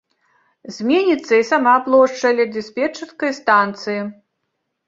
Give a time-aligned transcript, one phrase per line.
[0.77, 4.01] Зменіцца і сама плошча ля дыспетчарскай станцыі.